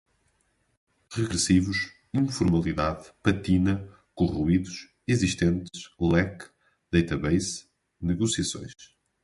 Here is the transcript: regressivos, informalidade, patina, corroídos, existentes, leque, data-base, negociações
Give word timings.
regressivos, 1.11 1.93
informalidade, 2.11 3.13
patina, 3.21 3.87
corroídos, 4.15 4.89
existentes, 5.07 5.91
leque, 5.99 6.49
data-base, 6.91 7.67
negociações 8.01 8.73